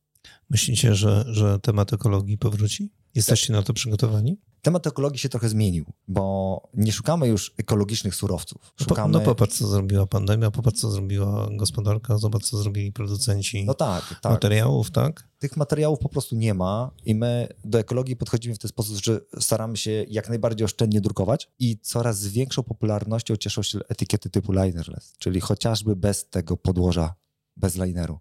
Myślicie, 0.51 0.95
że, 0.95 1.25
że 1.29 1.59
temat 1.59 1.93
ekologii 1.93 2.39
powróci? 2.39 2.93
Jesteście 3.15 3.53
na 3.53 3.63
to 3.63 3.73
przygotowani? 3.73 4.37
Temat 4.63 4.87
ekologii 4.87 5.19
się 5.19 5.29
trochę 5.29 5.49
zmienił, 5.49 5.85
bo 6.09 6.63
nie 6.75 6.93
szukamy 6.93 7.29
już 7.29 7.55
ekologicznych 7.59 8.15
surowców. 8.15 8.73
Szukamy... 8.83 9.13
No, 9.13 9.19
po, 9.19 9.27
no 9.27 9.35
popatrz, 9.35 9.59
co 9.59 9.67
zrobiła 9.67 10.07
pandemia, 10.07 10.51
popatrz, 10.51 10.81
co 10.81 10.91
zrobiła 10.91 11.49
gospodarka, 11.51 12.19
zobacz, 12.19 12.45
co 12.45 12.57
zrobili 12.57 12.93
producenci 12.93 13.65
no 13.65 13.75
tak, 13.75 14.21
tak. 14.23 14.33
materiałów, 14.33 14.91
tak? 14.91 15.29
Tych 15.39 15.57
materiałów 15.57 15.99
po 15.99 16.09
prostu 16.09 16.37
nie 16.37 16.55
ma 16.55 16.91
i 17.05 17.15
my 17.15 17.49
do 17.65 17.79
ekologii 17.79 18.17
podchodzimy 18.17 18.55
w 18.55 18.59
ten 18.59 18.69
sposób, 18.69 18.97
że 18.97 19.21
staramy 19.41 19.77
się 19.77 19.91
jak 20.09 20.29
najbardziej 20.29 20.65
oszczędnie 20.65 21.01
drukować 21.01 21.51
i 21.59 21.79
coraz 21.79 22.19
z 22.19 22.29
większą 22.29 22.63
popularnością 22.63 23.37
cieszą 23.37 23.63
się 23.63 23.79
etykiety 23.89 24.31
typu 24.31 24.53
linerless, 24.53 25.15
czyli 25.19 25.41
chociażby 25.41 25.97
bez 25.97 26.29
tego 26.29 26.57
podłoża, 26.57 27.15
bez 27.57 27.77
lineru. 27.77 28.19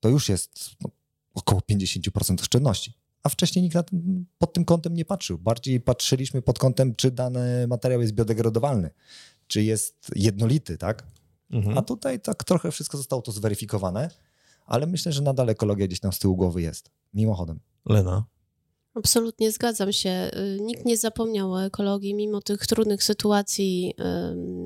To 0.00 0.08
już 0.08 0.28
jest 0.28 0.70
no, 0.80 0.90
około 1.34 1.60
50% 1.60 2.40
oszczędności 2.40 2.94
a 3.24 3.28
wcześniej 3.28 3.62
nikt 3.62 3.76
ten, 3.90 4.24
pod 4.38 4.52
tym 4.52 4.64
kątem 4.64 4.94
nie 4.94 5.04
patrzył. 5.04 5.38
Bardziej 5.38 5.80
patrzyliśmy 5.80 6.42
pod 6.42 6.58
kątem, 6.58 6.94
czy 6.94 7.10
dany 7.10 7.66
materiał 7.66 8.00
jest 8.00 8.12
biodegradowalny, 8.12 8.90
czy 9.46 9.62
jest 9.62 10.10
jednolity, 10.16 10.78
tak? 10.78 11.06
Mhm. 11.50 11.78
A 11.78 11.82
tutaj 11.82 12.20
tak 12.20 12.44
trochę 12.44 12.70
wszystko 12.70 12.96
zostało 12.96 13.22
to 13.22 13.32
zweryfikowane, 13.32 14.10
ale 14.66 14.86
myślę, 14.86 15.12
że 15.12 15.22
nadal 15.22 15.48
ekologia 15.48 15.86
gdzieś 15.86 16.00
tam 16.00 16.12
z 16.12 16.18
tyłu 16.18 16.36
głowy 16.36 16.62
jest, 16.62 16.90
mimochodem. 17.14 17.60
Lena? 17.86 18.24
Absolutnie 18.94 19.52
zgadzam 19.52 19.92
się. 19.92 20.30
Y, 20.56 20.60
nikt 20.60 20.84
nie 20.84 20.96
zapomniał 20.96 21.52
o 21.52 21.64
ekologii, 21.64 22.14
mimo 22.14 22.40
tych 22.40 22.66
trudnych 22.66 23.04
sytuacji 23.04 23.94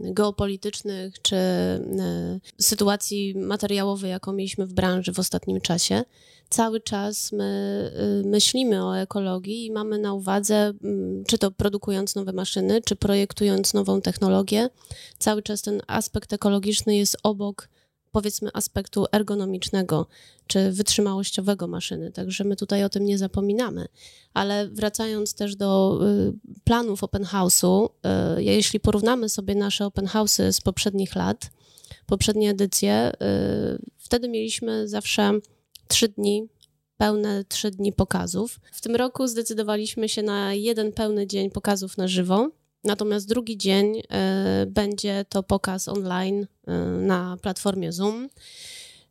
geopolitycznych 0.02 1.22
czy 1.22 1.36
y, 1.36 2.62
sytuacji 2.62 3.34
materiałowej, 3.36 4.10
jaką 4.10 4.32
mieliśmy 4.32 4.66
w 4.66 4.72
branży 4.72 5.12
w 5.12 5.18
ostatnim 5.18 5.60
czasie. 5.60 6.04
Cały 6.50 6.80
czas 6.80 7.32
my 7.32 7.90
y, 8.24 8.28
myślimy 8.28 8.84
o 8.84 8.98
ekologii 8.98 9.66
i 9.66 9.72
mamy 9.72 9.98
na 9.98 10.14
uwadze, 10.14 10.72
czy 11.26 11.38
to 11.38 11.50
produkując 11.50 12.14
nowe 12.14 12.32
maszyny, 12.32 12.82
czy 12.82 12.96
projektując 12.96 13.74
nową 13.74 14.00
technologię, 14.00 14.68
cały 15.18 15.42
czas 15.42 15.62
ten 15.62 15.82
aspekt 15.86 16.32
ekologiczny 16.32 16.96
jest 16.96 17.16
obok 17.22 17.68
powiedzmy 18.12 18.50
aspektu 18.54 19.06
ergonomicznego 19.12 20.06
czy 20.46 20.72
wytrzymałościowego 20.72 21.68
maszyny, 21.68 22.12
także 22.12 22.44
my 22.44 22.56
tutaj 22.56 22.84
o 22.84 22.88
tym 22.88 23.04
nie 23.04 23.18
zapominamy. 23.18 23.86
Ale 24.34 24.68
wracając 24.68 25.34
też 25.34 25.56
do 25.56 26.00
y, 26.06 26.32
planów 26.64 27.04
open 27.04 27.22
house'u, 27.24 27.88
y, 28.38 28.42
jeśli 28.42 28.80
porównamy 28.80 29.28
sobie 29.28 29.54
nasze 29.54 29.86
open 29.86 30.06
house'y 30.06 30.52
z 30.52 30.60
poprzednich 30.60 31.16
lat, 31.16 31.50
poprzednie 32.06 32.50
edycje, 32.50 33.12
y, 33.12 33.16
wtedy 33.98 34.28
mieliśmy 34.28 34.88
zawsze 34.88 35.32
trzy 35.88 36.08
dni 36.08 36.48
pełne 36.96 37.44
trzy 37.44 37.70
dni 37.70 37.92
pokazów. 37.92 38.60
W 38.72 38.80
tym 38.80 38.96
roku 38.96 39.26
zdecydowaliśmy 39.26 40.08
się 40.08 40.22
na 40.22 40.54
jeden 40.54 40.92
pełny 40.92 41.26
dzień 41.26 41.50
pokazów 41.50 41.96
na 41.96 42.08
żywo. 42.08 42.50
Natomiast 42.84 43.28
drugi 43.28 43.58
dzień 43.58 44.02
e, 44.10 44.66
będzie 44.66 45.24
to 45.28 45.42
pokaz 45.42 45.88
online 45.88 46.46
e, 46.66 46.72
na 46.84 47.36
platformie 47.42 47.92
Zoom. 47.92 48.28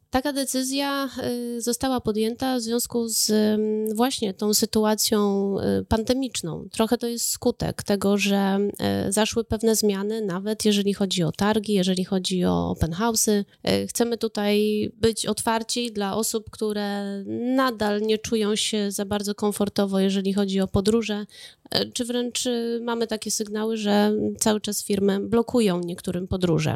Taka 0.09 0.33
decyzja 0.33 1.09
y, 1.57 1.61
została 1.61 2.01
podjęta 2.01 2.57
w 2.57 2.61
związku 2.61 3.07
z 3.07 3.29
mm, 3.29 3.95
właśnie 3.95 4.33
tą 4.33 4.53
sytuacją 4.53 5.55
y, 5.59 5.85
pandemiczną. 5.85 6.67
Trochę 6.71 6.97
to 6.97 7.07
jest 7.07 7.29
skutek 7.29 7.83
tego, 7.83 8.17
że 8.17 8.59
y, 9.07 9.11
zaszły 9.11 9.43
pewne 9.43 9.75
zmiany, 9.75 10.21
nawet 10.21 10.65
jeżeli 10.65 10.93
chodzi 10.93 11.23
o 11.23 11.31
targi, 11.31 11.73
jeżeli 11.73 12.05
chodzi 12.05 12.45
o 12.45 12.69
open 12.69 12.91
house'y. 12.91 13.43
Chcemy 13.89 14.17
tutaj 14.17 14.89
być 14.93 15.25
otwarci 15.25 15.91
dla 15.91 16.15
osób, 16.15 16.49
które 16.49 17.23
nadal 17.55 18.01
nie 18.01 18.17
czują 18.17 18.55
się 18.55 18.91
za 18.91 19.05
bardzo 19.05 19.35
komfortowo, 19.35 19.99
jeżeli 19.99 20.33
chodzi 20.33 20.59
o 20.59 20.67
podróże, 20.67 21.25
czy 21.93 22.05
wręcz 22.05 22.43
mamy 22.81 23.07
takie 23.07 23.31
sygnały, 23.31 23.77
że 23.77 24.13
cały 24.39 24.61
czas 24.61 24.83
firmy 24.83 25.19
blokują 25.19 25.79
niektórym 25.79 26.27
podróże. 26.27 26.75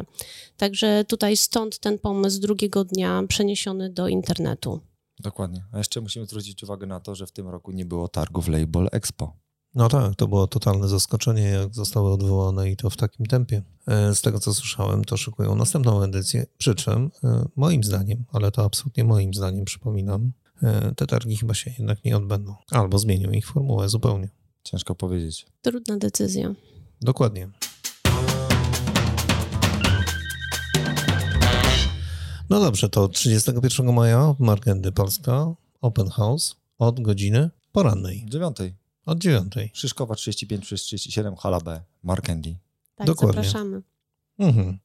Także 0.56 1.04
tutaj 1.08 1.36
stąd 1.36 1.78
ten 1.78 1.98
pomysł 1.98 2.40
drugiego 2.40 2.84
dnia 2.84 3.21
przeniesiony 3.28 3.90
do 3.90 4.08
internetu. 4.08 4.80
Dokładnie. 5.20 5.64
A 5.72 5.78
jeszcze 5.78 6.00
musimy 6.00 6.26
zwrócić 6.26 6.62
uwagę 6.62 6.86
na 6.86 7.00
to, 7.00 7.14
że 7.14 7.26
w 7.26 7.32
tym 7.32 7.48
roku 7.48 7.72
nie 7.72 7.84
było 7.84 8.08
targów 8.08 8.48
Label 8.48 8.88
Expo. 8.92 9.36
No 9.74 9.88
tak, 9.88 10.14
to 10.14 10.28
było 10.28 10.46
totalne 10.46 10.88
zaskoczenie, 10.88 11.42
jak 11.42 11.74
zostały 11.74 12.12
odwołane 12.12 12.70
i 12.70 12.76
to 12.76 12.90
w 12.90 12.96
takim 12.96 13.26
tempie. 13.26 13.62
E, 13.86 14.14
z 14.14 14.20
tego 14.20 14.40
co 14.40 14.54
słyszałem, 14.54 15.04
to 15.04 15.16
szykują 15.16 15.54
następną 15.54 16.02
edycję, 16.02 16.46
przy 16.58 16.74
czym 16.74 17.10
e, 17.24 17.48
moim 17.56 17.84
zdaniem, 17.84 18.24
ale 18.32 18.50
to 18.50 18.64
absolutnie 18.64 19.04
moim 19.04 19.34
zdaniem, 19.34 19.64
przypominam, 19.64 20.32
e, 20.62 20.94
te 20.94 21.06
targi 21.06 21.36
chyba 21.36 21.54
się 21.54 21.70
jednak 21.78 22.04
nie 22.04 22.16
odbędą. 22.16 22.54
Albo 22.70 22.98
zmienią 22.98 23.30
ich 23.30 23.46
formułę 23.46 23.88
zupełnie. 23.88 24.28
Ciężko 24.64 24.94
powiedzieć. 24.94 25.46
Trudna 25.62 25.96
decyzja. 25.96 26.54
Dokładnie. 27.00 27.48
No 32.52 32.60
dobrze, 32.60 32.88
to 32.88 33.08
31 33.08 33.92
maja 33.92 34.34
Markendy 34.38 34.92
Polska, 34.92 35.54
Open 35.80 36.08
House 36.08 36.56
od 36.78 37.00
godziny 37.00 37.50
porannej. 37.72 38.24
Dziewiątej. 38.28 38.74
Od 39.06 39.18
dziewiątej. 39.18 39.70
Szyszkowa 39.74 40.14
35 40.14 40.64
przez 40.64 40.82
37, 40.82 41.36
hala 41.36 41.60
B, 41.60 41.80
Markendy. 42.02 42.56
Tak, 42.94 43.06
Dokładnie. 43.06 43.42
zapraszamy. 43.42 43.82
Mhm. 44.38 44.78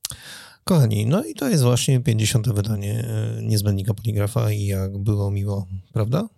Kochani, 0.63 1.05
no 1.05 1.23
i 1.23 1.33
to 1.33 1.49
jest 1.49 1.63
właśnie 1.63 1.99
50. 1.99 2.53
wydanie 2.53 3.07
e, 3.07 3.41
Niezbędnika 3.43 3.93
Poligrafa 3.93 4.51
i 4.51 4.65
jak 4.65 4.97
było 4.97 5.31
miło, 5.31 5.67
prawda? 5.93 6.29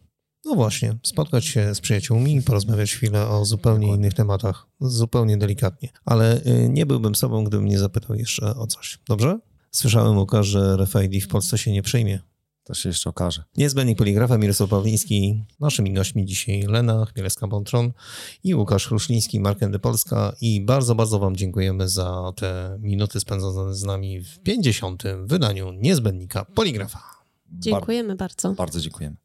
No 0.46 0.56
właśnie, 0.56 0.98
spotkać 1.04 1.46
się 1.46 1.76
z 1.76 1.80
przyjaciółmi, 1.80 2.42
porozmawiać 2.42 2.94
chwilę 2.94 3.28
o 3.28 3.46
zupełnie 3.46 3.80
Dokładnie. 3.80 3.96
innych 3.96 4.14
tematach, 4.14 4.68
zupełnie 4.82 5.38
delikatnie. 5.38 5.90
Ale 6.06 6.42
e, 6.44 6.70
nie 6.70 6.86
byłbym 6.86 7.16
sobą, 7.16 7.44
gdybym 7.44 7.66
nie 7.66 7.80
zapytał 7.80 8.16
jeszcze 8.16 8.56
o 8.56 8.68
coś. 8.68 9.00
Dobrze? 9.08 9.40
Słyszałem, 9.72 10.18
Łukasz, 10.18 10.48
że 10.48 10.78
RFID 10.78 11.24
w 11.24 11.28
Polsce 11.28 11.58
się 11.58 11.72
nie 11.72 11.82
przyjmie. 11.82 12.20
To 12.64 12.74
się 12.74 12.90
jeszcze 12.90 13.10
okaże. 13.10 13.44
Niezbędnik 13.58 13.98
poligrafa 13.98 14.38
Mirosław 14.38 14.70
Pawliński. 14.70 15.44
Naszymi 15.60 15.94
gośćmi 15.94 16.26
dzisiaj 16.26 16.62
Lena 16.62 17.06
Chmielewska-Bontron 17.06 17.92
i 18.44 18.56
Łukasz 18.56 18.88
Chruszliński, 18.88 19.40
Markendy 19.40 19.80
Polska. 19.80 20.34
I 20.42 20.62
bardzo, 20.62 20.96
bardzo 20.96 21.20
Wam 21.20 21.36
dziękujemy 21.36 21.90
za 21.90 22.32
te 22.36 22.78
minuty 22.82 23.20
spędzone 23.20 23.76
z 23.76 23.84
nami 23.84 24.22
w 24.22 24.40
50. 24.40 25.04
wydaniu 25.26 25.72
Niezbędnika 25.72 26.46
Poligrafa. 26.46 27.00
Dziękujemy 27.52 28.16
bardzo. 28.16 28.54
Bardzo 28.54 28.82
dziękujemy. 28.82 29.16